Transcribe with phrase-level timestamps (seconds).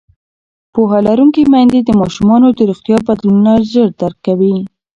[0.73, 4.55] پوهه لرونکې میندې د ماشومانو د روغتیا بدلونونه ژر درک کوي.